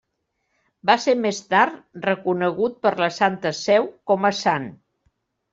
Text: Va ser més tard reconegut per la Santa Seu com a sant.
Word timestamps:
Va 0.89 0.93
ser 1.03 1.13
més 1.25 1.41
tard 1.51 1.77
reconegut 2.09 2.81
per 2.87 2.95
la 3.05 3.13
Santa 3.19 3.55
Seu 3.61 3.89
com 4.13 4.29
a 4.31 4.37
sant. 4.43 4.71